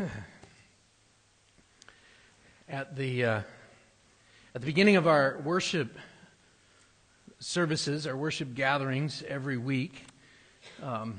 [2.68, 3.40] at the uh,
[4.54, 5.96] at the beginning of our worship
[7.38, 10.04] services, our worship gatherings every week,
[10.82, 11.18] um,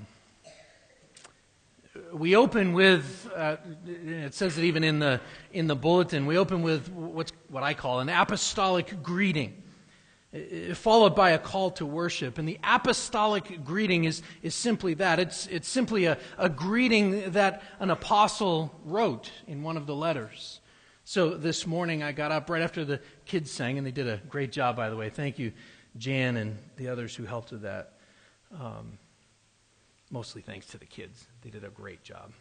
[2.14, 5.20] we open with uh, it says it even in the
[5.54, 6.26] in the bulletin.
[6.26, 9.61] We open with what's what I call an apostolic greeting,
[10.76, 12.38] followed by a call to worship.
[12.38, 15.20] And the apostolic greeting is is simply that.
[15.20, 20.60] It's it's simply a, a greeting that an apostle wrote in one of the letters.
[21.04, 24.18] So this morning I got up right after the kids sang, and they did a
[24.30, 25.10] great job, by the way.
[25.10, 25.52] Thank you,
[25.98, 27.94] Jan, and the others who helped with that.
[28.58, 28.98] Um,
[30.10, 31.26] mostly thanks to the kids.
[31.42, 32.32] They did a great job.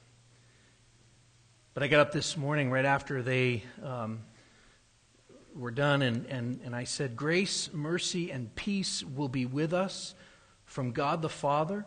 [1.73, 4.21] But I got up this morning right after they um,
[5.55, 10.15] were done, and, and, and I said, Grace, mercy, and peace will be with us
[10.65, 11.85] from God the Father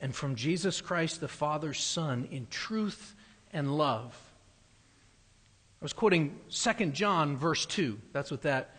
[0.00, 3.14] and from Jesus Christ the Father's Son in truth
[3.52, 4.16] and love
[5.80, 7.98] I was quoting 2 John, verse 2.
[8.12, 8.76] That's what that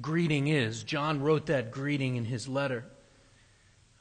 [0.00, 0.82] greeting is.
[0.82, 2.84] John wrote that greeting in his letter.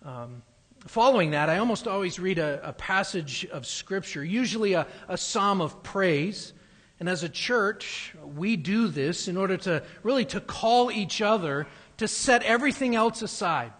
[0.04, 0.42] Um,
[0.88, 5.62] following that, I almost always read a, a passage of Scripture, usually a, a psalm
[5.62, 6.54] of praise.
[7.04, 11.68] And as a church, we do this in order to really to call each other
[11.98, 13.74] to set everything else aside.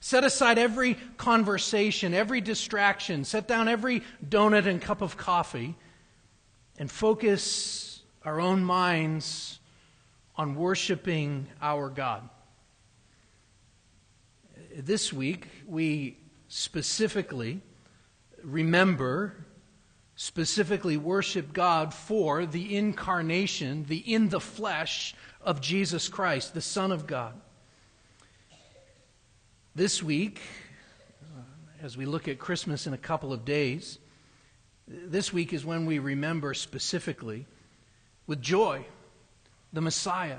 [0.00, 5.74] Set aside every conversation, every distraction, set down every donut and cup of coffee,
[6.78, 9.58] and focus our own minds
[10.34, 12.26] on worshiping our God.
[14.74, 16.16] This week, we
[16.48, 17.60] specifically
[18.42, 19.41] remember,
[20.22, 26.92] specifically worship God for the incarnation, the in the flesh of Jesus Christ, the Son
[26.92, 27.34] of God.
[29.74, 30.40] This week,
[31.82, 33.98] as we look at Christmas in a couple of days,
[34.86, 37.44] this week is when we remember specifically
[38.28, 38.86] with joy
[39.72, 40.38] the Messiah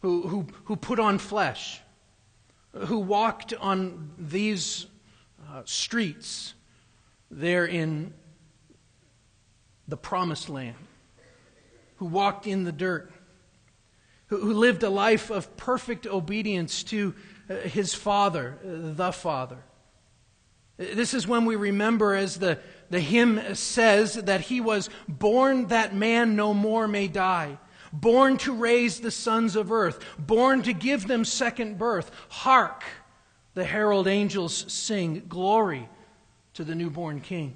[0.00, 1.82] who, who, who put on flesh,
[2.72, 4.86] who walked on these
[5.50, 6.54] uh, streets
[7.30, 8.14] there in
[9.88, 10.76] the promised land,
[11.96, 13.10] who walked in the dirt,
[14.26, 17.14] who, who lived a life of perfect obedience to
[17.48, 19.58] uh, his Father, uh, the Father.
[20.76, 22.58] This is when we remember, as the,
[22.90, 27.58] the hymn says, that he was born that man no more may die,
[27.92, 32.10] born to raise the sons of earth, born to give them second birth.
[32.28, 32.84] Hark,
[33.54, 35.88] the herald angels sing, Glory
[36.54, 37.54] to the newborn King.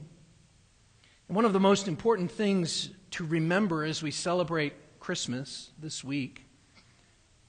[1.30, 6.44] One of the most important things to remember as we celebrate Christmas this week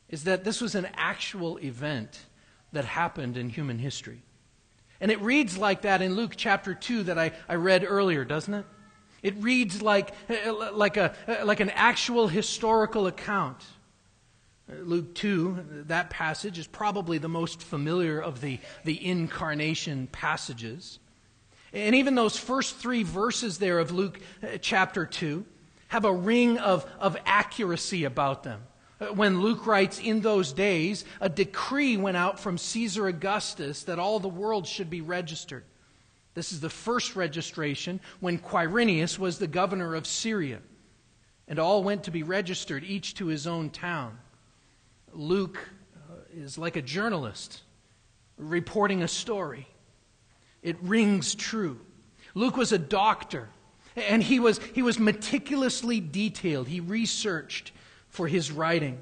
[0.08, 2.20] is that this was an actual event
[2.74, 4.22] that happened in human history.
[5.00, 8.54] And it reads like that in Luke chapter 2 that I, I read earlier, doesn't
[8.54, 8.66] it?
[9.24, 10.14] It reads like,
[10.74, 13.64] like, a, like an actual historical account.
[14.70, 21.00] Luke 2, that passage is probably the most familiar of the, the incarnation passages.
[21.74, 25.46] And even those first three verses there of Luke uh, chapter 2
[25.88, 28.62] have a ring of, of accuracy about them.
[29.00, 34.00] Uh, when Luke writes, in those days, a decree went out from Caesar Augustus that
[34.00, 35.64] all the world should be registered.
[36.34, 40.60] This is the first registration when Quirinius was the governor of Syria.
[41.48, 44.18] And all went to be registered, each to his own town.
[45.12, 45.60] Luke
[46.10, 47.62] uh, is like a journalist
[48.38, 49.68] reporting a story.
[50.64, 51.80] It rings true.
[52.34, 53.50] Luke was a doctor,
[53.96, 56.68] and he was, he was meticulously detailed.
[56.68, 57.72] He researched,
[58.12, 59.02] for his writing.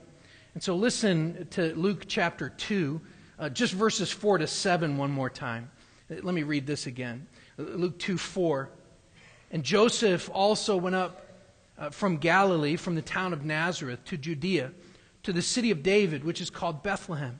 [0.54, 3.02] And so listen to Luke chapter 2,
[3.40, 5.70] uh, just verses 4 to 7 one more time.
[6.10, 7.28] Uh, let me read this again.
[7.58, 8.70] Luke 2 4.
[9.52, 11.26] And Joseph also went up
[11.78, 14.72] uh, from Galilee, from the town of Nazareth, to Judea,
[15.24, 17.40] to the city of David, which is called Bethlehem,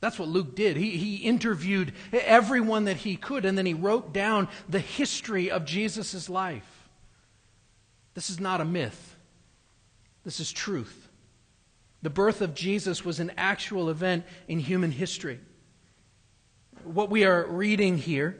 [0.00, 0.76] That's what Luke did.
[0.76, 5.64] He, he interviewed everyone that he could, and then he wrote down the history of
[5.64, 6.88] Jesus' life.
[8.14, 9.16] This is not a myth,
[10.24, 11.08] this is truth.
[12.02, 15.38] The birth of Jesus was an actual event in human history
[16.84, 18.38] what we are reading here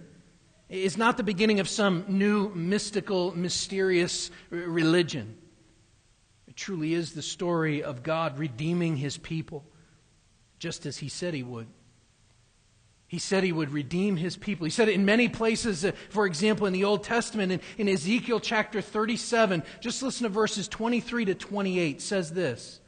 [0.68, 5.36] is not the beginning of some new mystical, mysterious religion.
[6.46, 9.64] It truly is the story of God redeeming his people.
[10.60, 11.66] Just as he said he would.
[13.08, 14.66] He said he would redeem his people.
[14.66, 17.88] He said it in many places, uh, for example, in the Old Testament, in, in
[17.88, 22.78] Ezekiel chapter 37, just listen to verses 23 to 28, says this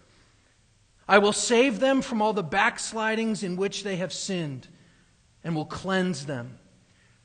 [1.09, 4.69] I will save them from all the backslidings in which they have sinned,
[5.43, 6.59] and will cleanse them.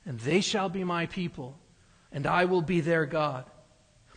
[0.04, 1.60] And they shall be my people,
[2.12, 3.46] and I will be their God.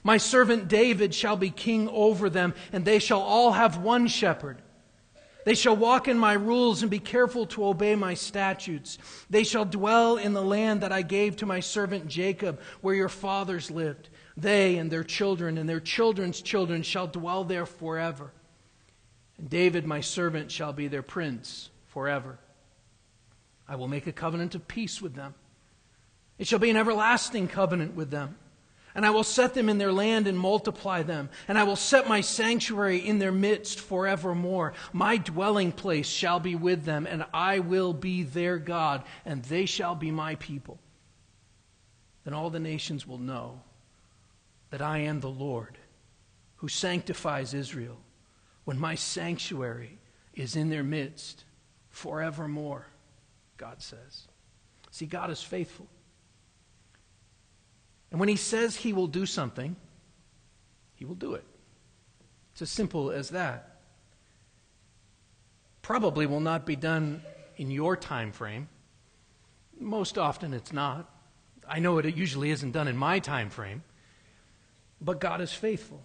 [0.02, 4.62] My servant David shall be king over them, and they shall all have one shepherd.
[5.44, 8.98] They shall walk in my rules and be careful to obey my statutes.
[9.30, 13.08] They shall dwell in the land that I gave to my servant Jacob, where your
[13.08, 14.10] fathers lived.
[14.36, 18.32] They and their children and their children's children shall dwell there forever.
[19.38, 22.38] And David, my servant, shall be their prince forever.
[23.68, 25.34] I will make a covenant of peace with them.
[26.38, 28.36] It shall be an everlasting covenant with them.
[28.94, 31.30] And I will set them in their land and multiply them.
[31.46, 34.74] And I will set my sanctuary in their midst forevermore.
[34.92, 39.66] My dwelling place shall be with them, and I will be their God, and they
[39.66, 40.78] shall be my people.
[42.24, 43.60] Then all the nations will know
[44.70, 45.78] that I am the Lord
[46.56, 47.98] who sanctifies Israel
[48.64, 49.98] when my sanctuary
[50.34, 51.44] is in their midst
[51.88, 52.86] forevermore,
[53.56, 54.28] God says.
[54.90, 55.86] See, God is faithful.
[58.10, 59.76] And when he says he will do something,
[60.94, 61.44] he will do it.
[62.52, 63.80] It's as simple as that.
[65.82, 67.22] Probably will not be done
[67.56, 68.68] in your time frame.
[69.78, 71.08] Most often it's not.
[71.68, 73.82] I know it usually isn't done in my time frame.
[75.00, 76.04] But God is faithful.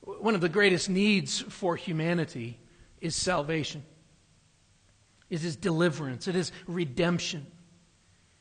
[0.00, 2.58] One of the greatest needs for humanity
[3.00, 3.84] is salvation.
[5.28, 6.26] It is deliverance.
[6.26, 7.46] It is redemption.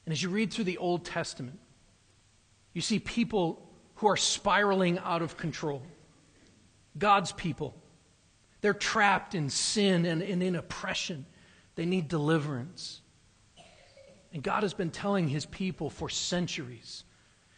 [0.06, 1.60] And as you read through the Old Testament,
[2.78, 3.60] you see people
[3.96, 5.82] who are spiraling out of control.
[6.96, 7.74] God's people.
[8.62, 11.26] They're trapped in sin and, and in oppression.
[11.74, 13.02] They need deliverance.
[14.32, 17.04] And God has been telling his people for centuries.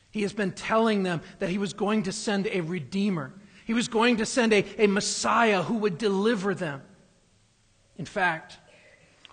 [0.09, 3.33] He has been telling them that he was going to send a redeemer.
[3.65, 6.81] He was going to send a, a Messiah who would deliver them.
[7.97, 8.57] In fact,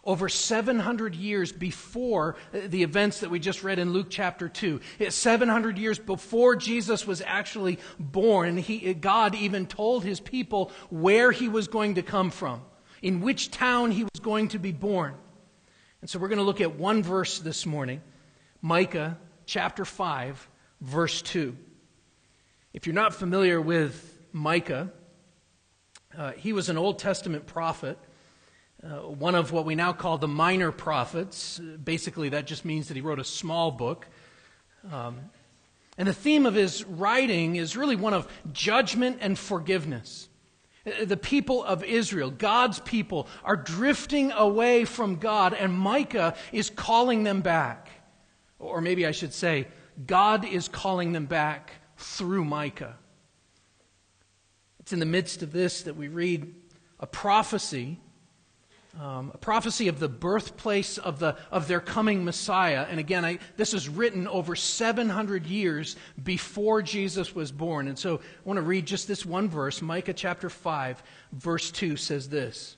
[0.07, 4.81] over 700 years before the events that we just read in Luke chapter 2.
[5.09, 11.49] 700 years before Jesus was actually born, he, God even told his people where he
[11.49, 12.63] was going to come from,
[13.03, 15.17] in which town he was going to be born.
[16.01, 18.01] And so we're going to look at one verse this morning
[18.63, 20.49] Micah chapter 5,
[20.81, 21.57] verse 2.
[22.73, 24.93] If you're not familiar with Micah,
[26.17, 27.99] uh, he was an Old Testament prophet
[28.83, 31.59] uh, one of what we now call the minor prophets.
[31.59, 34.07] Basically, that just means that he wrote a small book.
[34.93, 35.31] Um,
[35.99, 40.29] and the theme of his writing is really one of judgment and forgiveness.
[40.87, 46.71] Uh, the people of Israel, God's people, are drifting away from God, and Micah is
[46.71, 47.89] calling them back.
[48.59, 49.69] Or maybe I should say,
[50.07, 52.97] God is calling them back through Micah.
[54.81, 56.55] It's in the midst of this that we read
[57.01, 57.99] a prophecy
[59.01, 62.87] um, a prophecy of the birthplace of, the, of their coming Messiah.
[62.89, 67.89] And again, I, this is written over 700 years before Jesus was born.
[67.89, 69.83] And so I want to read just this one verse.
[69.83, 71.03] Micah chapter 5,
[71.33, 72.77] verse 2 says this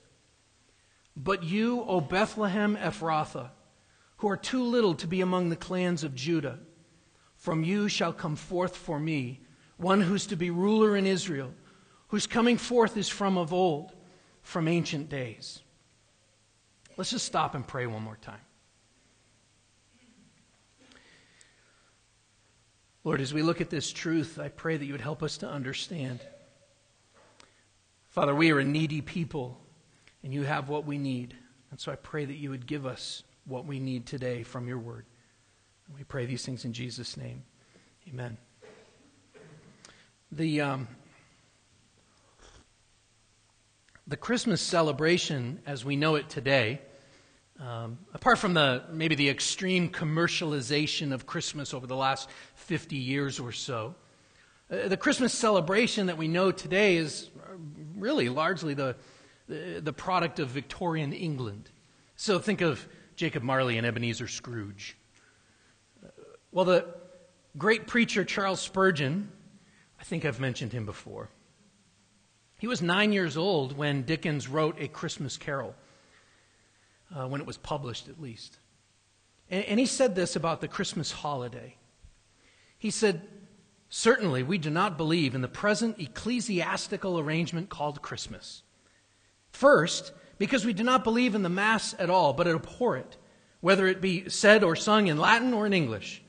[1.15, 3.51] But you, O Bethlehem Ephrathah,
[4.17, 6.59] who are too little to be among the clans of Judah,
[7.37, 9.39] from you shall come forth for me
[9.77, 11.53] one who's to be ruler in Israel,
[12.09, 13.93] whose coming forth is from of old,
[14.41, 15.61] from ancient days.
[16.99, 18.41] Let's just stop and pray one more time.
[23.05, 25.47] Lord, as we look at this truth, I pray that you would help us to
[25.47, 26.19] understand.
[28.09, 29.61] Father, we are a needy people,
[30.23, 31.37] and you have what we need.
[31.71, 34.77] And so I pray that you would give us what we need today from your
[34.77, 35.05] word.
[35.87, 37.43] And we pray these things in Jesus' name.
[38.09, 38.37] Amen.
[40.33, 40.89] The, um,
[44.05, 46.81] the Christmas celebration, as we know it today,
[47.59, 53.39] um, apart from the maybe the extreme commercialization of Christmas over the last 50 years
[53.39, 53.95] or so,
[54.71, 57.29] uh, the Christmas celebration that we know today is
[57.97, 58.95] really largely the,
[59.47, 61.69] the, the product of Victorian England.
[62.15, 62.87] So think of
[63.17, 64.95] Jacob Marley and Ebenezer Scrooge.
[66.01, 66.09] Uh,
[66.51, 66.85] well, the
[67.57, 69.29] great preacher Charles Spurgeon,
[69.99, 71.29] I think I've mentioned him before.
[72.57, 75.75] He was nine years old when Dickens wrote A Christmas Carol
[77.15, 78.59] uh, when it was published at least.
[79.49, 81.75] And, and he said this about the Christmas holiday.
[82.77, 83.21] He said,
[83.89, 88.61] Certainly, we do not believe in the present ecclesiastical arrangement called Christmas.
[89.51, 93.17] First, because we do not believe in the Mass at all, but abhor it,
[93.61, 96.21] whether it be said or sung in Latin or in English.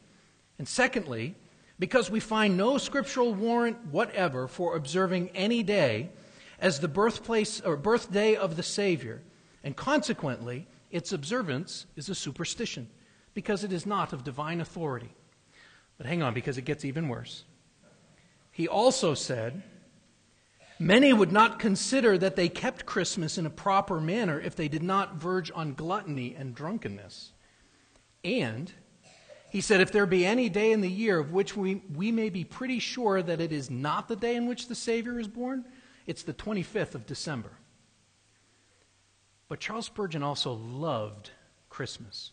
[0.58, 1.34] And secondly,
[1.78, 6.10] because we find no scriptural warrant whatever for observing any day
[6.58, 9.22] as the birthplace or birthday of the Savior,
[9.62, 12.88] and consequently, its observance is a superstition
[13.34, 15.14] because it is not of divine authority.
[15.96, 17.44] But hang on, because it gets even worse.
[18.50, 19.62] He also said,
[20.78, 24.82] Many would not consider that they kept Christmas in a proper manner if they did
[24.82, 27.32] not verge on gluttony and drunkenness.
[28.24, 28.72] And
[29.50, 32.30] he said, If there be any day in the year of which we, we may
[32.30, 35.66] be pretty sure that it is not the day in which the Savior is born,
[36.06, 37.50] it's the 25th of December.
[39.50, 41.30] But Charles Spurgeon also loved
[41.70, 42.30] Christmas.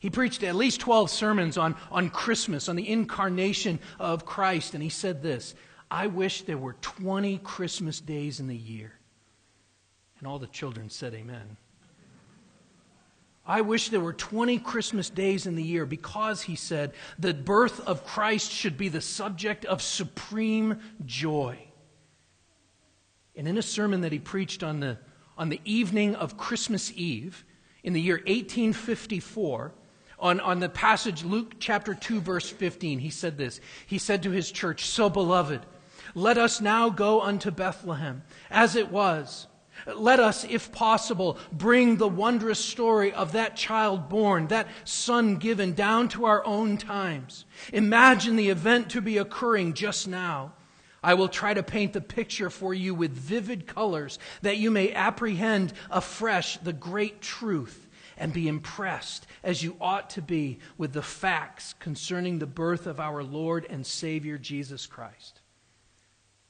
[0.00, 4.82] He preached at least 12 sermons on, on Christmas, on the incarnation of Christ, and
[4.82, 5.54] he said this
[5.88, 8.92] I wish there were 20 Christmas days in the year.
[10.18, 11.56] And all the children said, Amen.
[13.46, 17.78] I wish there were 20 Christmas days in the year because, he said, the birth
[17.86, 21.56] of Christ should be the subject of supreme joy.
[23.36, 24.98] And in a sermon that he preached on the,
[25.36, 27.44] on the evening of Christmas Eve
[27.82, 29.72] in the year 1854,
[30.18, 33.60] on, on the passage Luke chapter 2, verse 15, he said this.
[33.86, 35.66] He said to his church, So beloved,
[36.14, 39.48] let us now go unto Bethlehem, as it was.
[39.86, 45.72] Let us, if possible, bring the wondrous story of that child born, that son given,
[45.72, 47.46] down to our own times.
[47.72, 50.52] Imagine the event to be occurring just now.
[51.02, 54.92] I will try to paint the picture for you with vivid colors that you may
[54.92, 61.02] apprehend afresh the great truth and be impressed, as you ought to be, with the
[61.02, 65.40] facts concerning the birth of our Lord and Savior Jesus Christ.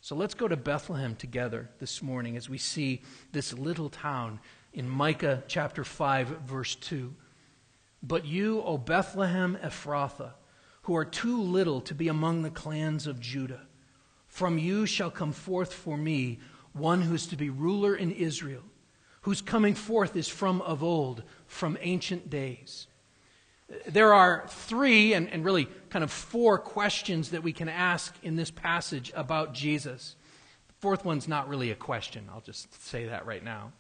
[0.01, 4.41] So let's go to Bethlehem together this morning as we see this little town
[4.73, 7.15] in Micah chapter 5, verse 2.
[8.03, 10.33] But you, O Bethlehem Ephrathah,
[10.83, 13.61] who are too little to be among the clans of Judah,
[14.33, 16.41] from you shall come forth for me
[16.73, 18.63] one who is to be ruler in Israel
[19.23, 22.87] whose coming forth is from of old, from ancient days.
[23.87, 28.37] There are three and, and really kind of four questions that we can ask in
[28.37, 30.17] this passage about Jesus.
[30.69, 32.29] The fourth one's not really a question.
[32.33, 33.73] I'll just say that right now.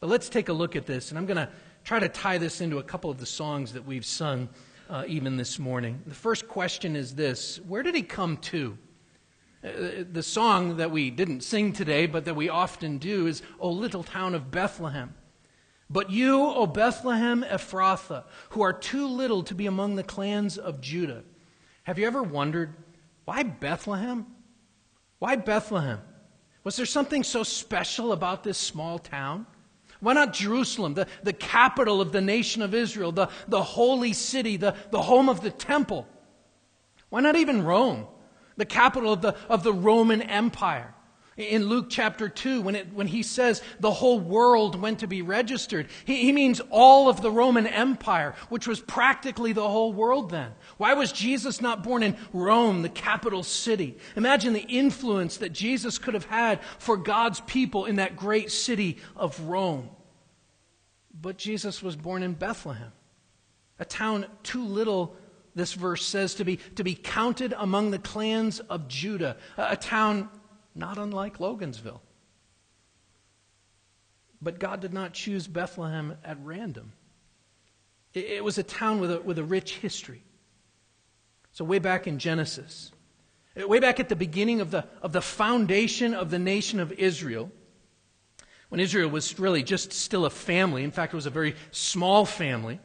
[0.00, 1.48] But let's take a look at this, and I'm going to
[1.84, 4.48] try to tie this into a couple of the songs that we've sung
[4.88, 6.02] uh, even this morning.
[6.06, 8.76] The first question is this Where did he come to?
[9.62, 13.70] Uh, the song that we didn't sing today, but that we often do, is O
[13.70, 15.14] Little Town of Bethlehem.
[15.90, 20.80] But you, O Bethlehem Ephrathah, who are too little to be among the clans of
[20.80, 21.24] Judah.
[21.82, 22.74] Have you ever wondered,
[23.26, 24.26] why Bethlehem?
[25.18, 26.00] Why Bethlehem?
[26.64, 29.46] Was there something so special about this small town?
[30.00, 34.56] Why not Jerusalem, the, the capital of the nation of Israel, the, the holy city,
[34.56, 36.06] the, the home of the temple?
[37.10, 38.06] Why not even Rome?
[38.60, 40.94] The capital of the, of the Roman Empire.
[41.36, 45.22] In Luke chapter 2, when, it, when he says the whole world went to be
[45.22, 50.30] registered, he, he means all of the Roman Empire, which was practically the whole world
[50.30, 50.52] then.
[50.76, 53.96] Why was Jesus not born in Rome, the capital city?
[54.16, 58.98] Imagine the influence that Jesus could have had for God's people in that great city
[59.16, 59.88] of Rome.
[61.18, 62.92] But Jesus was born in Bethlehem,
[63.78, 65.16] a town too little
[65.54, 70.28] this verse says, to be, to be counted among the clans of Judah, a, town
[70.74, 72.00] not unlike Logansville.
[74.40, 76.92] But God did not choose Bethlehem at random.
[78.14, 80.22] It, it was a town with a, with a rich history.
[81.52, 82.92] So, way back in Genesis,
[83.56, 87.50] way back at the beginning of the, of the foundation of the nation of Israel,
[88.68, 92.24] when Israel was really just still a family, in fact, it was a very small
[92.24, 92.78] family,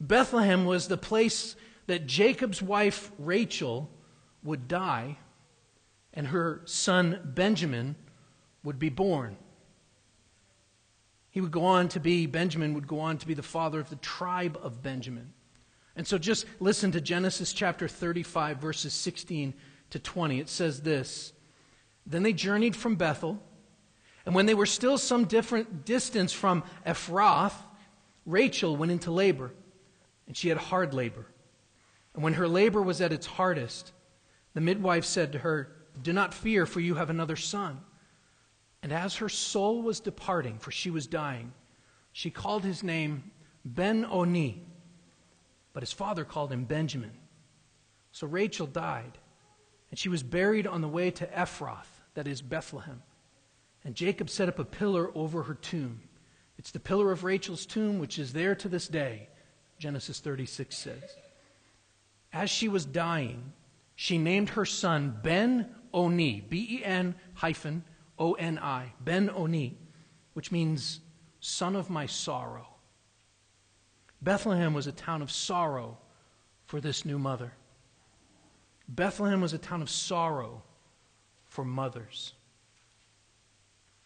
[0.00, 3.90] Bethlehem was the place that Jacob's wife Rachel
[4.42, 5.18] would die
[6.14, 7.96] and her son Benjamin
[8.64, 9.36] would be born.
[11.30, 13.88] He would go on to be, Benjamin would go on to be the father of
[13.88, 15.32] the tribe of Benjamin.
[15.96, 19.54] And so just listen to Genesis chapter 35, verses 16
[19.90, 20.40] to 20.
[20.40, 21.32] It says this
[22.06, 23.42] Then they journeyed from Bethel,
[24.26, 27.54] and when they were still some different distance from Ephrath,
[28.26, 29.52] Rachel went into labor,
[30.26, 31.26] and she had hard labor.
[32.14, 33.92] And when her labor was at its hardest,
[34.54, 37.80] the midwife said to her, Do not fear, for you have another son.
[38.82, 41.52] And as her soul was departing, for she was dying,
[42.12, 43.30] she called his name
[43.64, 44.62] Ben Oni,
[45.72, 47.12] but his father called him Benjamin.
[48.10, 49.18] So Rachel died,
[49.90, 53.02] and she was buried on the way to Ephrath, that is Bethlehem.
[53.84, 56.02] And Jacob set up a pillar over her tomb.
[56.58, 59.28] It's the pillar of Rachel's tomb, which is there to this day,
[59.78, 61.16] Genesis 36 says.
[62.32, 63.52] As she was dying,
[63.94, 67.84] she named her son Ben Oni, B E N hyphen
[68.18, 69.76] O N I, Ben Oni,
[70.32, 71.00] which means
[71.40, 72.66] son of my sorrow.
[74.22, 75.98] Bethlehem was a town of sorrow
[76.66, 77.52] for this new mother.
[78.88, 80.62] Bethlehem was a town of sorrow
[81.44, 82.32] for mothers.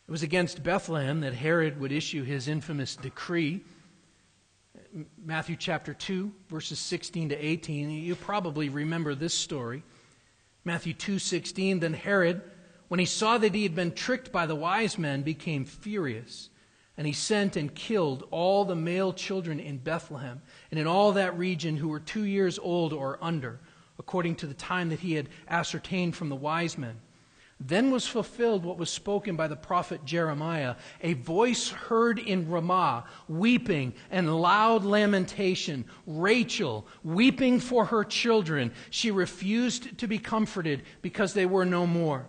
[0.08, 3.64] It was against Bethlehem that Herod would issue his infamous decree.
[5.22, 7.90] Matthew chapter 2, verses 16 to 18.
[7.90, 9.82] You probably remember this story.
[10.64, 12.42] Matthew 2:16 then Herod
[12.88, 16.50] when he saw that he had been tricked by the wise men became furious
[16.96, 21.38] and he sent and killed all the male children in Bethlehem and in all that
[21.38, 23.60] region who were 2 years old or under
[23.98, 27.00] according to the time that he had ascertained from the wise men
[27.58, 33.04] then was fulfilled what was spoken by the prophet Jeremiah a voice heard in Ramah,
[33.28, 35.86] weeping and loud lamentation.
[36.06, 38.72] Rachel, weeping for her children.
[38.90, 42.26] She refused to be comforted because they were no more.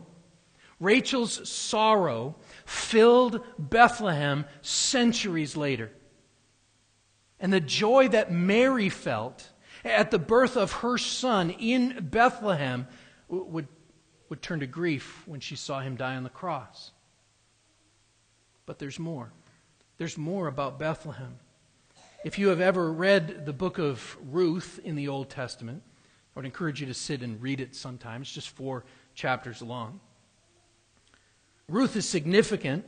[0.79, 5.91] Rachel's sorrow filled Bethlehem centuries later.
[7.39, 9.49] And the joy that Mary felt
[9.83, 12.87] at the birth of her son in Bethlehem
[13.27, 13.67] would
[14.29, 16.91] would turn to grief when she saw him die on the cross.
[18.65, 19.31] But there's more.
[19.97, 21.39] There's more about Bethlehem.
[22.23, 25.83] If you have ever read the book of Ruth in the Old Testament,
[26.35, 28.21] I would encourage you to sit and read it sometime.
[28.21, 29.99] It's just four chapters long.
[31.69, 32.85] Ruth is significant,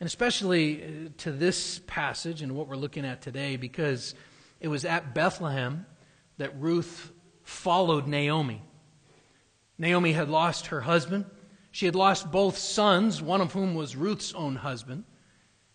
[0.00, 0.86] and especially uh,
[1.18, 4.14] to this passage and what we're looking at today, because
[4.60, 5.86] it was at Bethlehem
[6.38, 8.62] that Ruth followed Naomi.
[9.82, 11.24] Naomi had lost her husband.
[11.72, 15.02] She had lost both sons, one of whom was Ruth's own husband.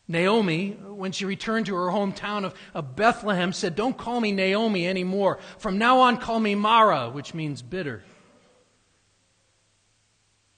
[0.08, 5.40] Naomi, when she returned to her hometown of, Bethlehem, said, Don't call me Naomi anymore.
[5.58, 8.02] From now on, call me Mara, which means bitter.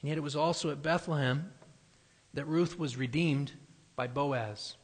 [0.02, 1.52] And yet it was also at Bethlehem
[2.36, 3.54] that Ruth was redeemed
[3.96, 4.76] by Boaz.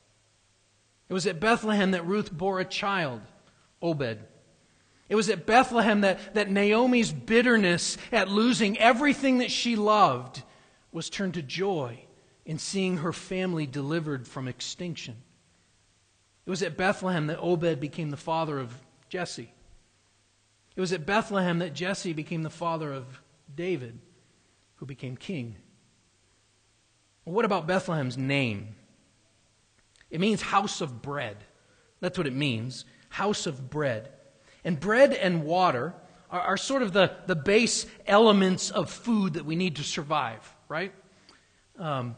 [1.07, 3.21] It was at Bethlehem that Ruth bore a child,
[3.79, 4.23] Obed.
[5.07, 10.41] It was at Bethlehem that, that Naomi's bitterness at losing everything that she loved
[10.91, 12.05] was turned to joy
[12.45, 15.15] in seeing her family delivered from extinction.
[16.45, 18.73] It was at Bethlehem that Obed became the father of
[19.09, 19.51] Jesse.
[20.75, 23.21] It was at Bethlehem that Jesse became the father of
[23.53, 23.99] David,
[24.75, 25.55] who became king.
[27.23, 28.75] What about Bethlehem's name?
[30.09, 31.37] It means house of bread.
[31.99, 34.11] That's what it means house of bread.
[34.65, 35.93] And bread and water
[36.29, 40.53] are, are sort of the, the base elements of food that we need to survive,
[40.67, 40.91] right?
[41.79, 42.15] Um,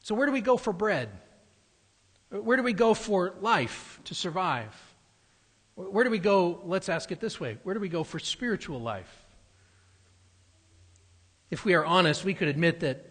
[0.00, 1.10] so, where do we go for bread?
[2.30, 4.74] Where do we go for life to survive?
[5.74, 6.60] Where do we go?
[6.64, 9.24] Let's ask it this way where do we go for spiritual life?
[11.50, 13.04] If we are honest, we could admit that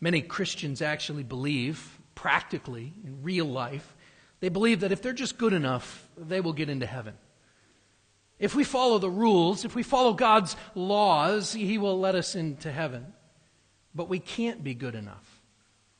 [0.00, 3.94] many Christians actually believe, practically, in real life,
[4.40, 7.14] they believe that if they're just good enough, they will get into heaven.
[8.38, 12.70] If we follow the rules, if we follow God's laws, He will let us into
[12.70, 13.12] heaven.
[13.94, 15.42] But we can't be good enough.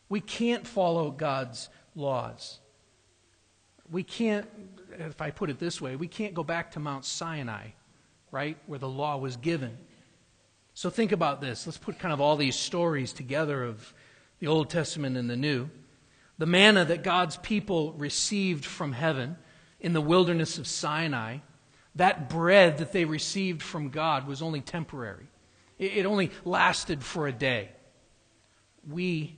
[0.09, 2.61] We can't follow God's laws.
[3.91, 4.47] We can't,
[4.99, 7.69] if I put it this way, we can't go back to Mount Sinai,
[8.31, 9.79] right, where the law was given.
[10.75, 11.67] So think about this.
[11.67, 13.95] Let's put kind of all these stories together of
[14.41, 15.71] the Old Testament and the New.
[16.37, 19.39] The manna that God's people received from heaven
[19.81, 21.39] in the wilderness of Sinai
[21.97, 25.27] that bread that they received from God was only temporary,
[25.79, 27.71] it only lasted for a day.
[28.89, 29.37] We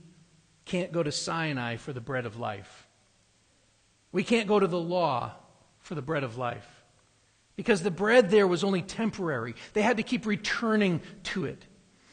[0.65, 2.87] can't go to Sinai for the bread of life.
[4.11, 5.33] We can't go to the law
[5.79, 6.67] for the bread of life.
[7.55, 9.55] Because the bread there was only temporary.
[9.73, 11.65] They had to keep returning to it.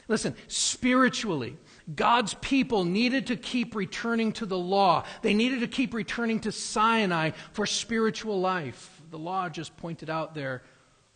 [0.09, 1.57] Listen, spiritually,
[1.95, 5.05] God's people needed to keep returning to the law.
[5.23, 10.35] They needed to keep returning to Sinai for spiritual life the law just pointed out
[10.35, 10.63] their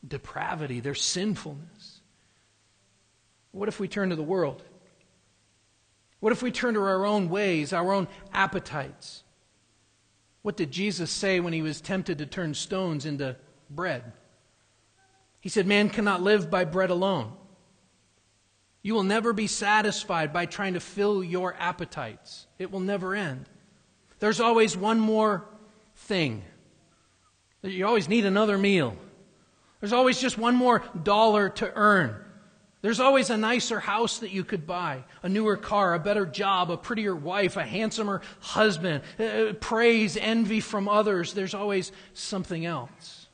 [0.09, 2.01] depravity, their sinfulness.
[3.53, 4.63] What if we turn to the world?
[6.21, 9.23] What if we turn to our own ways, our own appetites?
[10.41, 13.37] What did Jesus say when he was tempted to turn stones into
[13.69, 14.15] bread?
[15.43, 17.35] He said, Man cannot live by bread alone.
[18.81, 23.45] You will never be satisfied by trying to fill your appetites, it will never end.
[24.21, 25.45] There's always one more
[25.95, 26.45] thing
[27.63, 28.97] you always need another meal.
[29.81, 32.17] There's always just one more dollar to earn.
[32.83, 36.71] There's always a nicer house that you could buy, a newer car, a better job,
[36.71, 41.35] a prettier wife, a handsomer husband, uh, praise, envy from others.
[41.35, 43.29] There's always something else.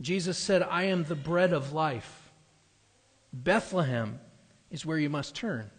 [0.00, 2.32] Jesus said, I am the bread of life.
[3.32, 4.20] Bethlehem
[4.70, 5.70] is where you must turn,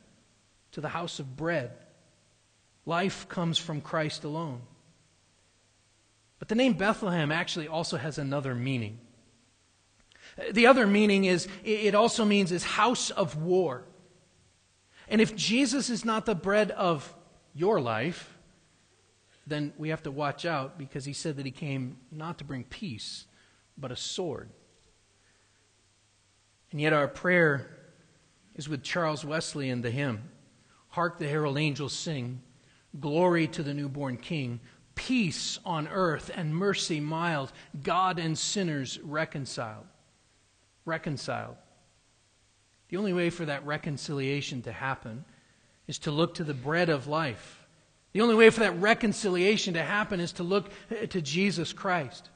[0.73, 1.71] to the house of bread.
[2.85, 4.61] Life comes from Christ alone.
[6.39, 8.99] But the name Bethlehem actually also has another meaning.
[10.51, 13.85] The other meaning is it also means is house of war.
[15.07, 17.15] And if Jesus is not the bread of
[17.53, 18.37] your life,
[19.47, 22.63] then we have to watch out because he said that he came not to bring
[22.63, 23.25] peace,
[23.77, 24.49] but a sword.
[26.71, 27.69] And yet our prayer
[28.55, 30.29] is with Charles Wesley in the hymn
[30.89, 32.41] Hark the herald angels sing,
[32.99, 34.61] Glory to the newborn King,
[34.95, 37.51] peace on earth and mercy mild,
[37.83, 39.85] God and sinners reconciled
[40.85, 41.55] reconciled.
[42.89, 45.25] The only way for that reconciliation to happen
[45.87, 47.65] is to look to the bread of life.
[48.13, 52.29] The only way for that reconciliation to happen is to look eh, to Jesus Christ.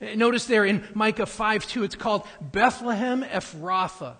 [0.00, 4.16] Eh, notice there in Micah 5 2, it's called Bethlehem Ephrathah,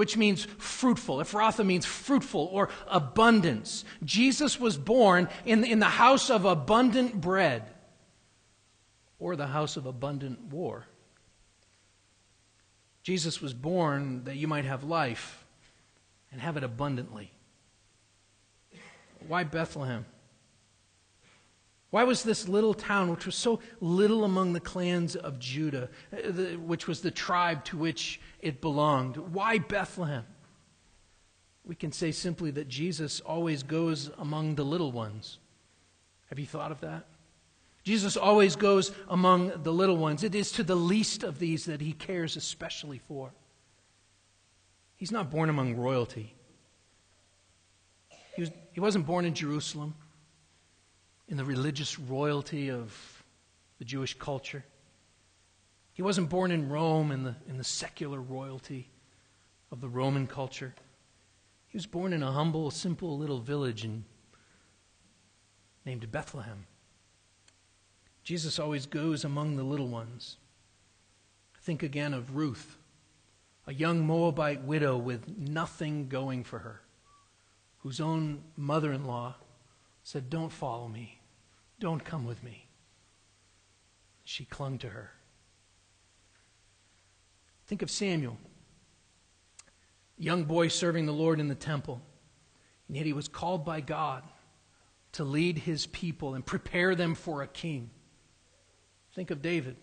[0.00, 1.18] which means fruitful.
[1.18, 3.84] Ephrathah means fruitful or abundance.
[4.02, 7.68] Jesus was born in, in the house of abundant bread
[9.18, 10.86] or the house of abundant war.
[13.02, 15.44] Jesus was born that you might have life
[16.32, 17.30] and have it abundantly.
[19.28, 20.06] Why Bethlehem?
[21.90, 26.18] Why was this little town, which was so little among the clans of Judah, uh,
[26.58, 30.24] which was the tribe to which it belonged, why Bethlehem?
[31.64, 35.38] We can say simply that Jesus always goes among the little ones.
[36.28, 37.06] Have you thought of that?
[37.82, 40.22] Jesus always goes among the little ones.
[40.22, 43.32] It is to the least of these that he cares especially for.
[44.96, 46.34] He's not born among royalty.
[48.36, 49.94] He, was, he wasn't born in Jerusalem,
[51.30, 53.22] in the religious royalty of
[53.78, 54.64] the Jewish culture.
[55.92, 58.90] He wasn't born in Rome in the, in the secular royalty
[59.70, 60.74] of the Roman culture.
[61.68, 64.04] He was born in a humble, simple little village in,
[65.86, 66.66] named Bethlehem.
[68.24, 70.36] Jesus always goes among the little ones.
[71.62, 72.76] Think again of Ruth,
[73.68, 76.80] a young Moabite widow with nothing going for her,
[77.78, 79.36] whose own mother in law
[80.02, 81.19] said, Don't follow me,
[81.80, 82.66] don't come with me.
[84.22, 85.10] She clung to her.
[87.66, 88.36] Think of Samuel,
[90.18, 92.00] young boy serving the Lord in the temple,
[92.86, 94.22] and yet he was called by God
[95.12, 97.90] to lead his people and prepare them for a king.
[99.14, 99.76] Think of David,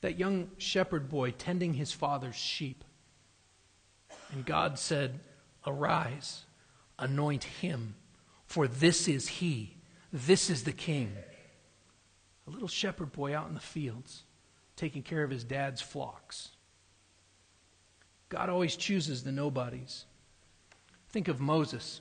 [0.00, 2.84] that young shepherd boy tending his father's sheep.
[4.32, 5.20] And God said,
[5.66, 6.44] Arise,
[6.98, 7.94] anoint him,
[8.46, 9.73] for this is he,
[10.14, 11.12] this is the king.
[12.46, 14.22] A little shepherd boy out in the fields,
[14.76, 16.50] taking care of his dad's flocks.
[18.28, 20.04] God always chooses the nobodies.
[21.08, 22.00] Think of Moses,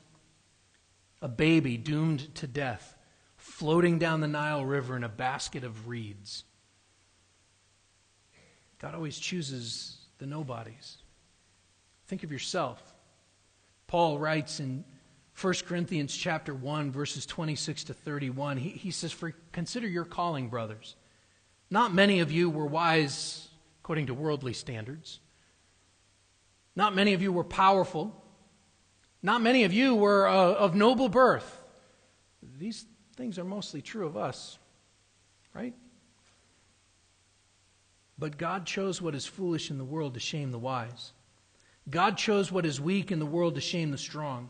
[1.23, 2.95] a baby doomed to death
[3.35, 6.43] floating down the Nile River in a basket of reeds.
[8.77, 10.97] God always chooses the nobodies.
[12.05, 12.93] Think of yourself.
[13.87, 14.85] Paul writes in
[15.39, 18.57] 1 Corinthians chapter 1 verses 26 to 31.
[18.57, 20.95] He, he says, "For consider your calling, brothers.
[21.69, 23.49] Not many of you were wise
[23.83, 25.19] according to worldly standards.
[26.73, 28.15] Not many of you were powerful.
[29.21, 31.61] Not many of you were uh, of noble birth.
[32.57, 32.85] These
[33.17, 34.57] things are mostly true of us,
[35.53, 35.73] right?
[38.17, 41.11] But God chose what is foolish in the world to shame the wise.
[41.89, 44.49] God chose what is weak in the world to shame the strong.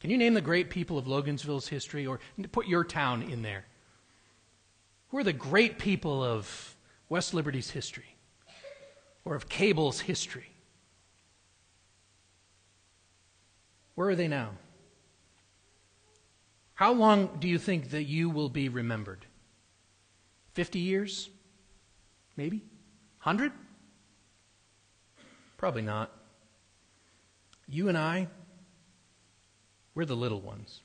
[0.00, 2.20] Can you name the great people of Logansville's history or
[2.52, 3.66] put your town in there?
[5.10, 6.76] Who are the great people of
[7.08, 8.16] West Liberty's history
[9.24, 10.50] or of Cable's history?
[13.94, 14.52] Where are they now?
[16.74, 19.26] How long do you think that you will be remembered?
[20.54, 21.28] 50 years?
[22.36, 22.62] Maybe?
[23.22, 23.52] 100?
[25.58, 26.10] Probably not.
[27.68, 28.28] You and I
[29.94, 30.80] We're the little ones.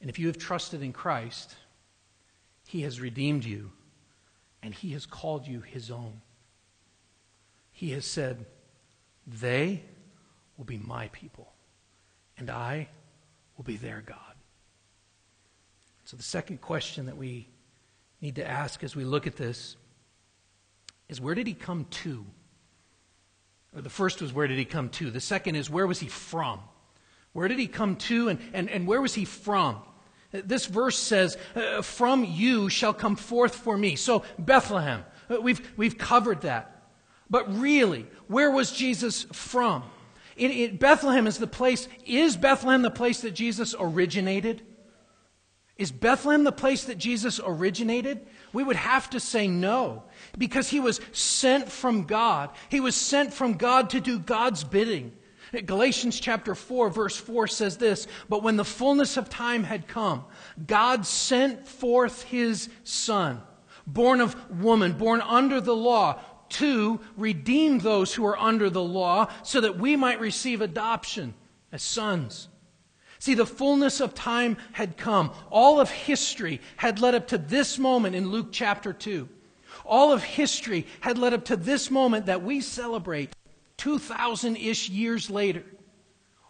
[0.00, 1.54] And if you have trusted in Christ,
[2.66, 3.72] He has redeemed you
[4.62, 6.20] and He has called you His own.
[7.72, 8.46] He has said,
[9.26, 9.82] They
[10.56, 11.52] will be my people,
[12.38, 12.88] and I
[13.56, 14.18] will be their God.
[16.04, 17.48] So, the second question that we
[18.20, 19.76] need to ask as we look at this
[21.08, 22.24] is where did he come to?
[23.74, 25.10] Or the first was where did he come to?
[25.10, 26.60] The second is where was he from?
[27.34, 29.82] Where did he come to and, and, and where was he from?
[30.32, 33.96] This verse says, uh, From you shall come forth for me.
[33.96, 36.82] So, Bethlehem, uh, we've, we've covered that.
[37.28, 39.82] But really, where was Jesus from?
[40.36, 44.62] It, it, Bethlehem is the place, is Bethlehem the place that Jesus originated?
[45.76, 48.24] Is Bethlehem the place that Jesus originated?
[48.52, 50.04] We would have to say no,
[50.38, 52.50] because he was sent from God.
[52.68, 55.12] He was sent from God to do God's bidding.
[55.62, 60.24] Galatians chapter 4, verse 4 says this But when the fullness of time had come,
[60.66, 63.40] God sent forth his Son,
[63.86, 69.28] born of woman, born under the law, to redeem those who are under the law,
[69.42, 71.34] so that we might receive adoption
[71.72, 72.48] as sons.
[73.18, 75.32] See, the fullness of time had come.
[75.50, 79.28] All of history had led up to this moment in Luke chapter 2.
[79.84, 83.34] All of history had led up to this moment that we celebrate
[83.84, 85.62] 2,000 ish years later.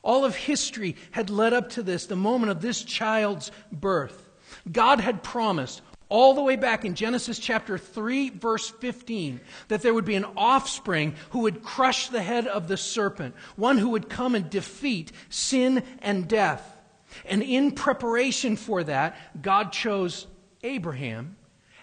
[0.03, 4.31] All of history had led up to this, the moment of this child's birth.
[4.71, 9.93] God had promised all the way back in Genesis chapter 3, verse 15, that there
[9.93, 14.09] would be an offspring who would crush the head of the serpent, one who would
[14.09, 16.77] come and defeat sin and death.
[17.25, 20.29] And in preparation for that, God chose
[20.63, 21.35] Abraham,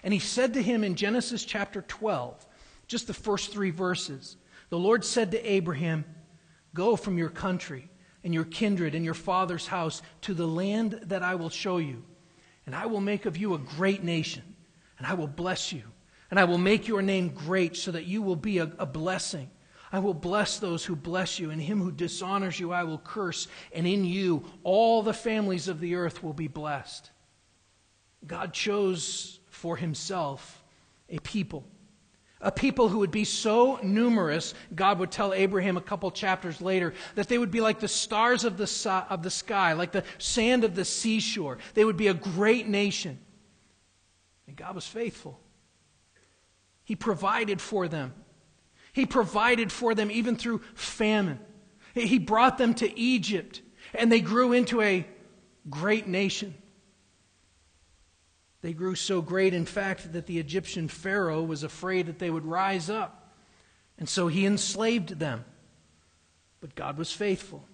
[0.02, 2.46] and he said to him in Genesis chapter 12,
[2.86, 4.38] just the first three verses,
[4.72, 6.06] the Lord said to Abraham,
[6.72, 7.90] Go from your country
[8.24, 12.02] and your kindred and your father's house to the land that I will show you.
[12.64, 14.42] And I will make of you a great nation,
[14.96, 15.82] and I will bless you,
[16.30, 19.50] and I will make your name great so that you will be a, a blessing.
[19.92, 23.48] I will bless those who bless you, and him who dishonors you I will curse,
[23.74, 27.10] and in you all the families of the earth will be blessed.
[28.26, 30.64] God chose for himself
[31.10, 31.66] a people
[32.42, 36.92] a people who would be so numerous, God would tell Abraham a couple chapters later,
[37.14, 40.64] that they would be like the stars of the, of the sky, like the sand
[40.64, 41.58] of the seashore.
[41.74, 43.18] They would be a great nation.
[44.48, 45.38] And God was faithful.
[46.84, 48.12] He provided for them.
[48.92, 51.38] He provided for them even through famine.
[51.94, 53.62] He brought them to Egypt,
[53.94, 55.06] and they grew into a
[55.70, 56.54] great nation.
[58.62, 62.46] They grew so great, in fact, that the Egyptian Pharaoh was afraid that they would
[62.46, 63.34] rise up.
[63.98, 65.44] And so he enslaved them.
[66.60, 67.66] But God was faithful.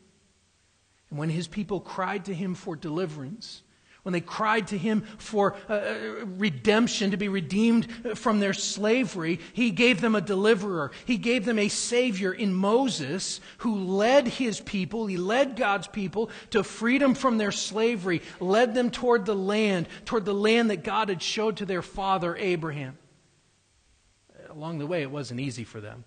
[1.11, 3.63] And when his people cried to him for deliverance,
[4.03, 9.41] when they cried to him for uh, uh, redemption, to be redeemed from their slavery,
[9.53, 10.93] he gave them a deliverer.
[11.05, 16.31] He gave them a savior in Moses who led his people, he led God's people
[16.51, 21.09] to freedom from their slavery, led them toward the land, toward the land that God
[21.09, 22.97] had showed to their father Abraham.
[24.49, 26.05] Along the way, it wasn't easy for them.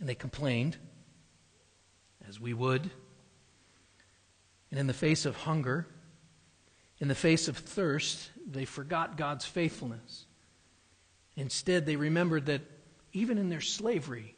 [0.00, 0.76] And they complained,
[2.28, 2.90] as we would.
[4.70, 5.86] And in the face of hunger,
[7.02, 10.24] in the face of thirst, they forgot God's faithfulness.
[11.34, 12.60] Instead, they remembered that
[13.12, 14.36] even in their slavery,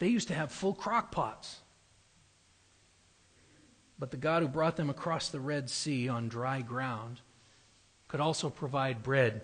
[0.00, 1.60] they used to have full crock pots.
[3.96, 7.20] But the God who brought them across the Red Sea on dry ground
[8.08, 9.42] could also provide bread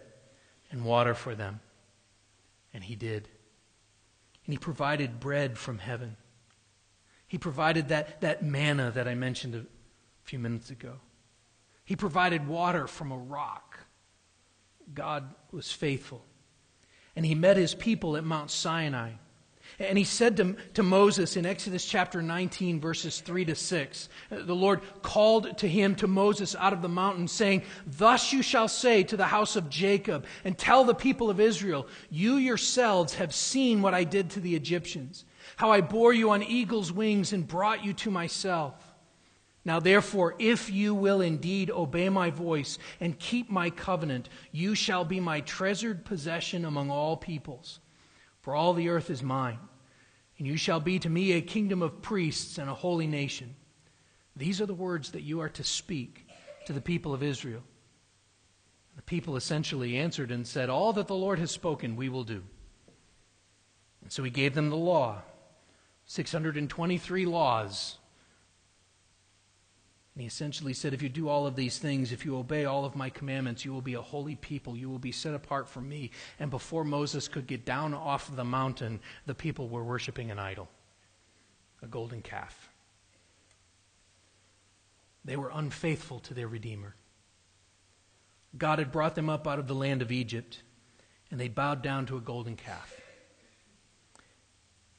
[0.73, 1.61] and water for them.
[2.75, 3.29] And he did.
[4.45, 6.17] And he provided bread from heaven.
[7.29, 9.65] He provided that, that manna that I mentioned a
[10.25, 10.95] few minutes ago.
[11.87, 13.79] He provided water from a rock.
[14.93, 16.23] God was faithful.
[17.15, 19.13] And he met his people at Mount Sinai.
[19.79, 24.55] And he said to, to Moses in Exodus chapter 19, verses 3 to 6, the
[24.55, 29.03] Lord called to him, to Moses, out of the mountain, saying, Thus you shall say
[29.05, 33.83] to the house of Jacob, and tell the people of Israel, You yourselves have seen
[33.83, 35.25] what I did to the Egyptians,
[35.57, 38.86] how I bore you on eagle's wings and brought you to myself.
[39.67, 45.05] Now, therefore, if you will indeed obey my voice and keep my covenant, you shall
[45.05, 47.81] be my treasured possession among all peoples.
[48.43, 49.59] For all the earth is mine,
[50.39, 53.57] and you shall be to me a kingdom of priests and a holy nation.
[54.37, 56.29] These are the words that you are to speak
[56.67, 57.65] to the people of Israel.
[58.95, 62.45] The people essentially answered and said, All that the Lord has spoken, we will do.
[64.01, 65.23] And so he gave them the law
[66.05, 67.99] 623 laws
[70.17, 72.87] And he essentially said, If you do all of these things, if you obey all
[72.87, 74.75] of my commandments, you will be a holy people.
[74.75, 76.11] You will be set apart from me.
[76.39, 80.71] And before Moses could get down off the mountain, the people were worshiping an idol,
[81.83, 82.71] a golden calf.
[85.23, 86.95] They were unfaithful to their Redeemer.
[88.57, 90.63] God had brought them up out of the land of Egypt,
[91.31, 92.99] and they bowed down to a golden calf.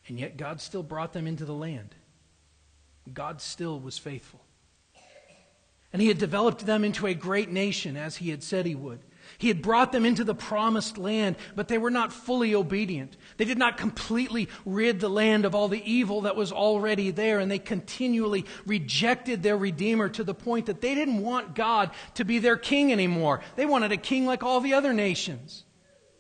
[0.08, 1.96] And yet God still brought them into the land.
[3.12, 4.42] God still was faithful.
[5.94, 9.00] And he had developed them into a great nation, as he had said he would.
[9.38, 13.18] He had brought them into the promised land, but they were not fully obedient.
[13.38, 17.40] They did not completely rid the land of all the evil that was already there,
[17.40, 22.26] and they continually rejected their Redeemer to the point that they didn't want God to
[22.26, 23.42] be their king anymore.
[23.56, 25.66] They wanted a king like all the other nations.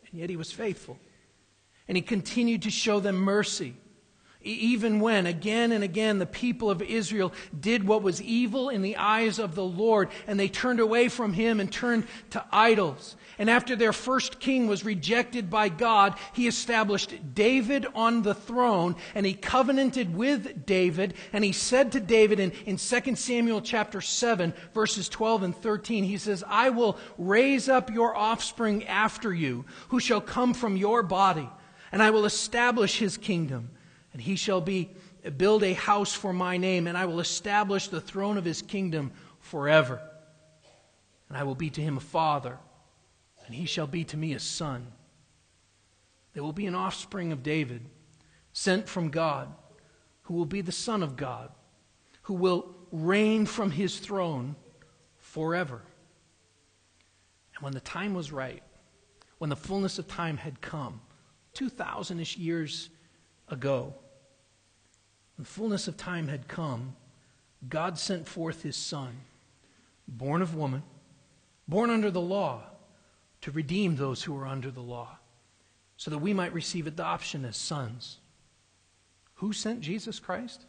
[0.09, 0.97] And yet he was faithful.
[1.87, 3.75] And he continued to show them mercy
[4.43, 8.95] even when, again and again, the people of Israel did what was evil in the
[8.95, 13.15] eyes of the Lord, and they turned away from him and turned to idols.
[13.39, 18.95] And after their first king was rejected by God, he established David on the throne,
[19.15, 24.01] and he covenanted with David, and he said to David in, in 2 Samuel chapter
[24.01, 29.65] 7, verses 12 and 13, he says, I will raise up your offspring after you,
[29.89, 31.49] who shall come from your body,
[31.91, 33.71] and I will establish his kingdom
[34.17, 34.89] and he shall be
[35.37, 39.11] build a house for my name, and I will establish the throne of his kingdom
[39.41, 40.01] forever.
[41.29, 42.57] And I will be to him a father,
[43.45, 44.87] and he shall be to me a son.
[46.33, 47.85] There will be an offspring of David,
[48.53, 49.53] sent from God,
[50.23, 51.51] who will be the Son of God,
[52.23, 54.55] who will reign from his throne
[55.19, 55.83] forever.
[57.53, 58.63] And when the time was right,
[59.37, 61.01] when the fullness of time had come,
[61.53, 62.89] 2,000 ish years
[63.47, 63.93] ago,
[65.37, 66.95] the fullness of time had come,
[67.69, 69.09] God sent forth his Son,
[70.07, 70.83] born of woman,
[71.67, 72.63] born under the law,
[73.41, 75.17] to redeem those who were under the law,
[75.95, 78.17] so that we might receive adoption as sons.
[79.35, 80.65] Who sent Jesus Christ?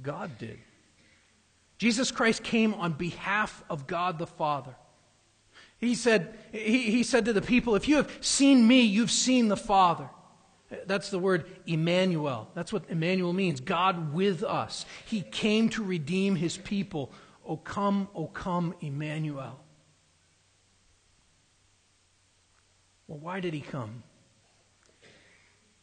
[0.00, 0.58] God did.
[1.76, 4.74] Jesus Christ came on behalf of God the Father.
[5.78, 9.48] He said, he, he said to the people, If you have seen me, you've seen
[9.48, 10.08] the Father.
[10.86, 12.50] That's the word Emmanuel.
[12.54, 14.84] That's what Emmanuel means God with us.
[15.06, 17.10] He came to redeem his people.
[17.46, 19.58] O come, O come, Emmanuel.
[23.06, 24.02] Well, why did he come?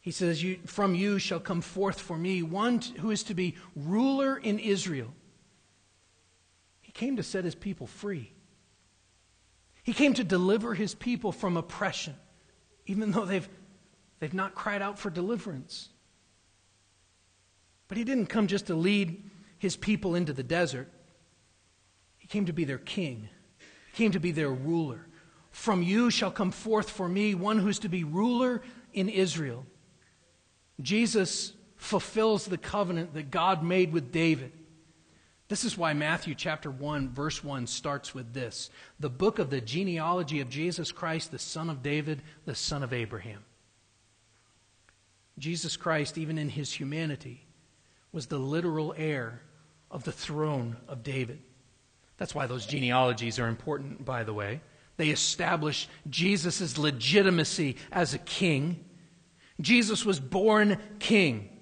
[0.00, 4.36] He says, From you shall come forth for me one who is to be ruler
[4.36, 5.12] in Israel.
[6.80, 8.32] He came to set his people free.
[9.82, 12.14] He came to deliver his people from oppression,
[12.86, 13.48] even though they've
[14.18, 15.90] They've not cried out for deliverance.
[17.88, 20.90] But he didn't come just to lead his people into the desert.
[22.18, 23.28] He came to be their king.
[23.92, 25.06] He came to be their ruler.
[25.50, 29.64] From you shall come forth for me one who's to be ruler in Israel.
[30.80, 34.52] Jesus fulfills the covenant that God made with David.
[35.48, 38.68] This is why Matthew chapter 1 verse 1 starts with this.
[38.98, 42.92] The book of the genealogy of Jesus Christ, the son of David, the son of
[42.92, 43.44] Abraham.
[45.38, 47.46] Jesus Christ, even in his humanity,
[48.12, 49.42] was the literal heir
[49.90, 51.40] of the throne of David.
[52.16, 54.60] That's why those genealogies are important, by the way.
[54.96, 58.84] They establish Jesus' legitimacy as a king.
[59.60, 61.55] Jesus was born king.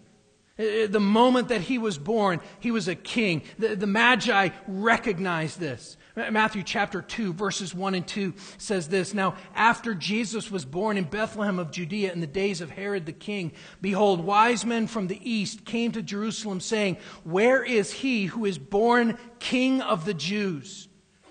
[0.57, 3.43] Uh, the moment that he was born, he was a king.
[3.59, 5.97] The, the, Magi recognized this.
[6.15, 11.05] Matthew chapter 2, verses 1 and 2 says this Now, after Jesus was born in
[11.05, 15.19] Bethlehem of Judea in the days of Herod the king, behold, wise men from the
[15.29, 20.87] east came to Jerusalem, saying, Where is he who is born king of the Jews?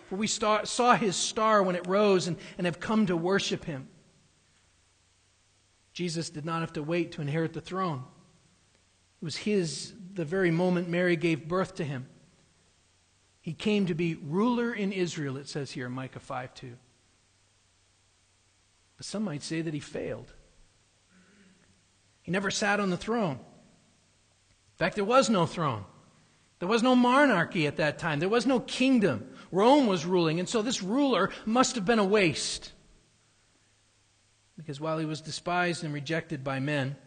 [0.10, 3.88] For we saw his star when it rose and, and have come to worship him.
[5.94, 8.04] Jesus did not have to wait to inherit the throne.
[9.24, 12.08] It was his the very moment Mary gave birth to him.
[13.40, 16.74] He came to be ruler in Israel, it says here in Micah 5 2.
[18.98, 20.34] But some might say that he failed.
[22.22, 23.36] He never sat on the throne.
[23.36, 25.86] In fact, there was no throne.
[26.60, 28.20] There was no monarchy at that time.
[28.20, 29.26] There was no kingdom.
[29.54, 32.74] Rome was ruling, and so this ruler must have been a waste.
[34.58, 36.98] Because while he was despised and rejected by men,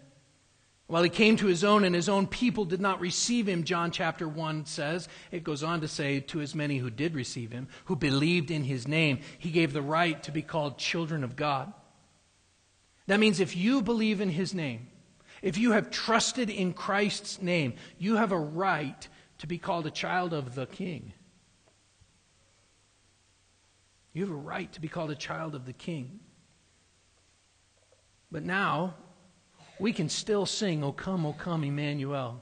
[0.87, 3.91] while he came to his own and his own people did not receive him, John
[3.91, 7.69] chapter 1 says, it goes on to say, to as many who did receive him,
[7.87, 11.73] who believed in his name, he gave the right to be called children of God.
[13.09, 14.89] That means if you believe in his name,
[15.43, 19.09] if you have trusted in Christ's name, you have a right
[19.39, 21.13] to be called a child of the king.
[24.17, 26.21] You have a right to be called a child of the King.
[28.33, 28.95] But now,
[29.79, 32.41] we can still sing, O come, O come, Emmanuel.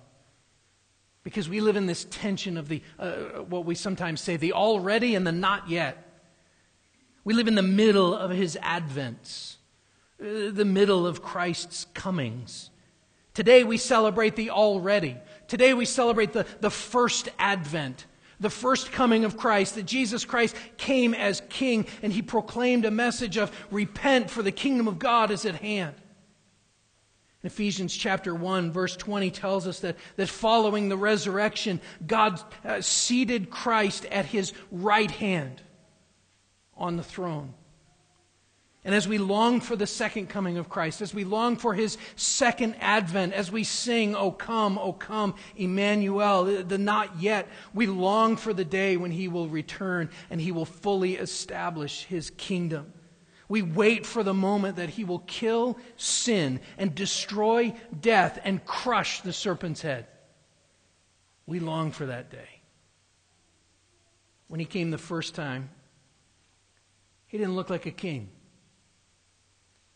[1.23, 3.15] Because we live in this tension of the, uh,
[3.49, 6.01] what we sometimes say, the already and the not yet.
[7.25, 9.57] We live in the middle of his advents,
[10.21, 12.71] uh, the middle of Christ's comings.
[13.33, 15.17] Today we celebrate the already.
[15.49, 18.07] Today we celebrate the, the first advent,
[18.39, 22.91] the first coming of Christ, that Jesus Christ came as king and he proclaimed a
[22.91, 25.95] message of repent for the kingdom of God is at hand.
[27.45, 33.51] Ephesians chapter 1, verse 20 tells us that, that following the resurrection, God uh, seated
[33.51, 35.63] Christ at his right hand
[36.75, 37.53] on the throne.
[38.83, 41.97] And as we long for the second coming of Christ, as we long for his
[42.17, 47.87] second advent, as we sing, O come, O come, Emmanuel, the, the, not yet, we
[47.87, 52.93] long for the day when he will return and he will fully establish his kingdom.
[53.49, 59.21] We wait for the moment that he will kill sin and destroy death and crush
[59.21, 60.07] the serpent's head.
[61.47, 62.61] We long for that day.
[64.49, 65.71] When he came the first time,
[67.27, 68.31] he didn't look like a king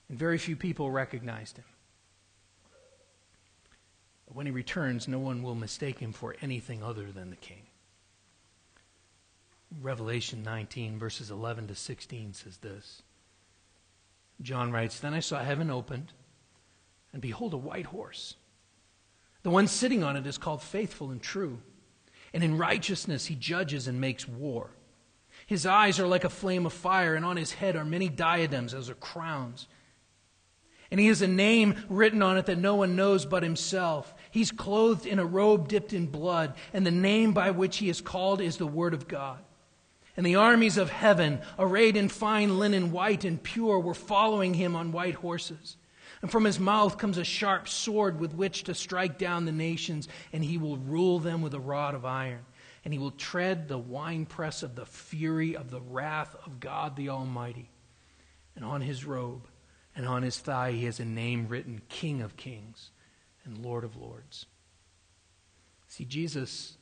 [0.09, 1.65] and very few people recognized him.
[4.27, 7.63] But when he returns, no one will mistake him for anything other than the king.
[9.81, 13.03] Revelation 19, verses 11 to 16 says this.
[14.41, 16.13] John writes Then I saw heaven opened,
[17.13, 18.37] and behold, a white horse.
[19.43, 21.61] The one sitting on it is called faithful and true,
[22.33, 24.71] and in righteousness he judges and makes war.
[25.47, 28.75] His eyes are like a flame of fire, and on his head are many diadems,
[28.75, 29.69] as are crowns.
[30.91, 34.15] And he has a name written on it that no one knows but himself.
[34.31, 38.01] He's clothed in a robe dipped in blood, and the name by which he is
[38.01, 39.39] called is the Word of God.
[40.19, 44.75] And the armies of heaven, arrayed in fine linen, white and pure, were following him
[44.75, 45.77] on white horses.
[46.21, 50.09] And from his mouth comes a sharp sword with which to strike down the nations,
[50.33, 52.45] and he will rule them with a rod of iron.
[52.85, 57.11] And he will tread the winepress of the fury of the wrath of God the
[57.11, 57.71] Almighty.
[58.57, 59.47] And on his robe,
[59.95, 62.91] and on his thigh he has a name written King of Kings
[63.45, 64.47] and Lord of Lords.
[65.87, 66.77] See, Jesus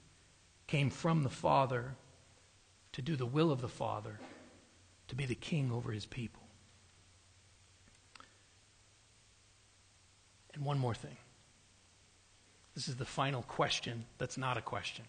[0.66, 1.96] came from the Father
[2.96, 4.18] to do the will of the Father,
[5.08, 6.42] to be the king over his people.
[10.54, 11.18] And one more thing.
[12.74, 15.04] This is the final question that's not a question.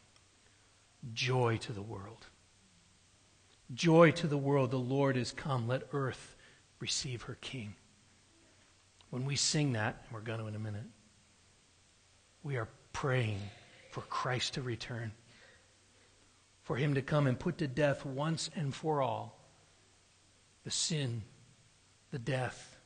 [1.13, 2.25] Joy to the world.
[3.73, 4.71] Joy to the world.
[4.71, 5.65] The Lord is come.
[5.65, 6.35] Let earth
[6.81, 7.73] receive her king.
[9.11, 10.83] When we sing that, and we're going to in a minute,
[12.43, 13.39] we are praying
[13.91, 15.13] for Christ to return,
[16.67, 19.39] for him to come and put to death once and for all
[20.65, 21.21] the sin,
[22.11, 22.77] the death,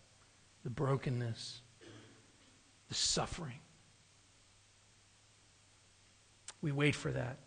[0.64, 1.62] the brokenness,
[2.90, 3.58] the suffering.
[6.62, 7.40] We wait for that.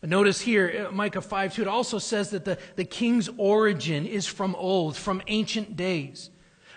[0.00, 4.06] But notice here, uh, Micah 5 2, it also says that the, the king's origin
[4.06, 6.30] is from old, from ancient days.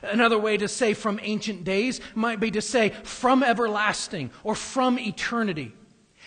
[0.04, 5.00] Another way to say from ancient days might be to say from everlasting or from
[5.00, 5.74] eternity.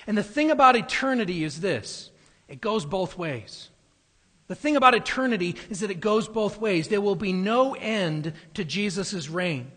[0.07, 2.11] And the thing about eternity is this
[2.49, 3.71] it goes both ways.
[4.47, 6.89] The thing about eternity is that it goes both ways.
[6.89, 9.73] There will be no end to Jesus' reign.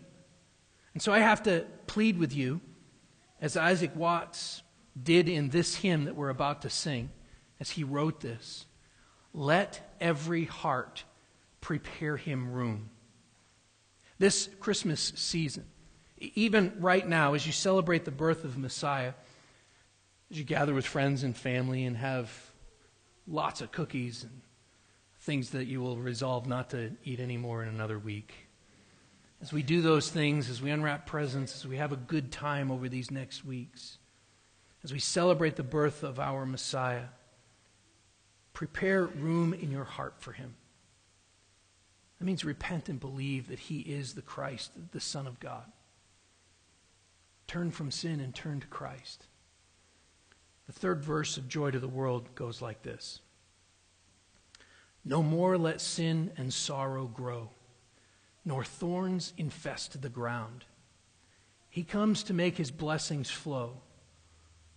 [0.92, 2.60] And so I have to plead with you,
[3.40, 4.62] as Isaac Watts
[5.00, 7.10] did in this hymn that we're about to sing,
[7.60, 8.66] as he wrote this
[9.32, 11.04] let every heart
[11.60, 12.90] prepare him room.
[14.18, 15.64] This Christmas season,
[16.18, 19.12] even right now, as you celebrate the birth of Messiah,
[20.30, 22.30] as you gather with friends and family and have
[23.26, 24.40] lots of cookies and
[25.20, 28.34] things that you will resolve not to eat anymore in another week.
[29.40, 32.70] As we do those things, as we unwrap presents, as we have a good time
[32.70, 33.98] over these next weeks,
[34.82, 37.04] as we celebrate the birth of our Messiah,
[38.52, 40.54] prepare room in your heart for him.
[42.18, 45.70] That means repent and believe that He is the Christ, the Son of God.
[47.46, 49.27] Turn from sin and turn to Christ.
[50.68, 53.20] The third verse of Joy to the World goes like this
[55.04, 57.50] No more let sin and sorrow grow,
[58.44, 60.64] nor thorns infest the ground.
[61.68, 63.80] He comes to make his blessings flow,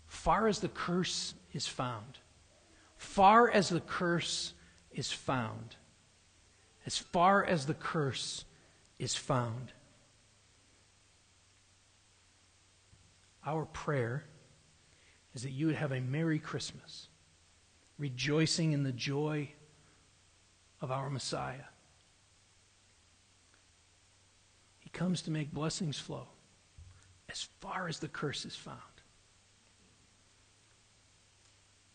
[0.07, 2.17] far as the curse is found.
[2.97, 4.53] Far as the curse
[4.91, 5.75] is found
[6.85, 8.45] as far as the curse
[8.97, 9.71] is found.
[13.45, 14.23] Our prayer
[15.33, 17.07] is that you would have a Merry Christmas,
[17.97, 19.49] rejoicing in the joy
[20.81, 21.65] of our Messiah.
[24.79, 26.27] He comes to make blessings flow
[27.29, 28.79] as far as the curse is found.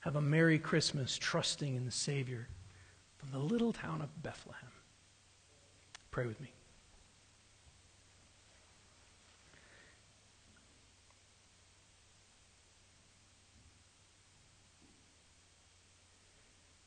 [0.00, 2.48] Have a Merry Christmas trusting in the Savior
[3.18, 4.70] from the little town of Bethlehem.
[6.10, 6.55] Pray with me.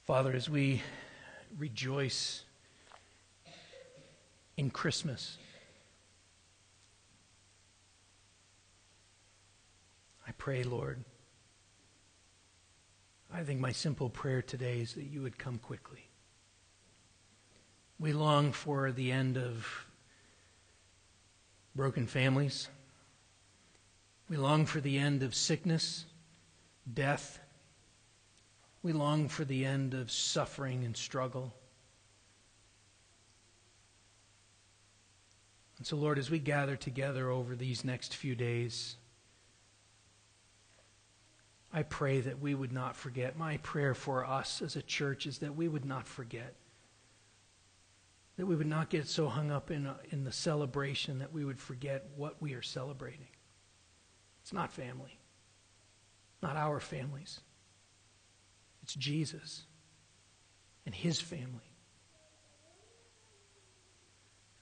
[0.10, 0.82] Father, as we
[1.60, 2.43] rejoice
[4.57, 5.38] in Christmas,
[10.28, 11.03] I pray, Lord,
[13.32, 16.10] I think my simple prayer today is that you would come quickly.
[17.99, 19.86] We long for the end of
[21.76, 22.68] broken families.
[24.28, 26.05] We long for the end of sickness,
[26.91, 27.39] death,
[28.82, 31.54] we long for the end of suffering and struggle.
[35.78, 38.98] And so, Lord, as we gather together over these next few days,
[41.72, 43.38] I pray that we would not forget.
[43.38, 46.56] My prayer for us as a church is that we would not forget.
[48.38, 51.60] That we would not get so hung up in, in the celebration that we would
[51.60, 53.28] forget what we are celebrating.
[54.42, 55.20] It's not family,
[56.42, 57.42] not our families.
[58.90, 59.66] It's Jesus
[60.84, 61.76] and his family.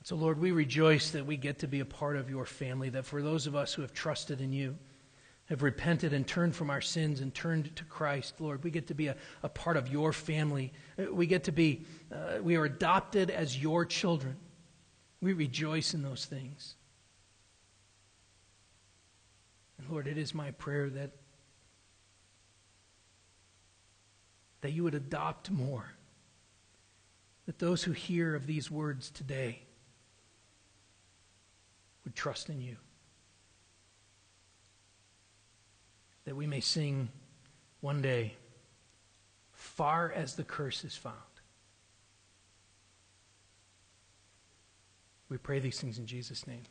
[0.03, 3.05] So, Lord, we rejoice that we get to be a part of your family, that
[3.05, 4.77] for those of us who have trusted in you,
[5.45, 8.93] have repented and turned from our sins and turned to Christ, Lord, we get to
[8.93, 10.73] be a, a part of your family.
[11.09, 14.35] We get to be, uh, we are adopted as your children.
[15.21, 16.75] We rejoice in those things.
[19.77, 21.11] And Lord, it is my prayer that
[24.61, 25.85] that you would adopt more.
[27.45, 29.61] That those who hear of these words today
[32.03, 32.77] would trust in you.
[36.25, 37.09] That we may sing
[37.81, 38.33] one day,
[39.53, 41.15] far as the curse is found.
[45.29, 46.63] We pray these things in Jesus' name.